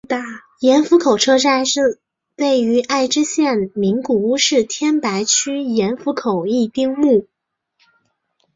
[0.61, 1.99] 盐釜口车站是
[2.35, 7.27] 位于爱知县名古屋市天白区盐釜口一丁目。